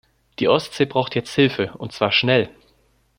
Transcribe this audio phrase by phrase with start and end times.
[0.39, 2.49] Die Ostsee braucht jetzt Hilfe, und zwar schnell.